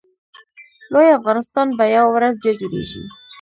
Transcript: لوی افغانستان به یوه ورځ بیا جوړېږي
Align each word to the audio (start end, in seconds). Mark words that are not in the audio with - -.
لوی 0.93 1.15
افغانستان 1.19 1.67
به 1.77 1.85
یوه 1.95 2.11
ورځ 2.15 2.33
بیا 2.41 2.53
جوړېږي 2.59 3.01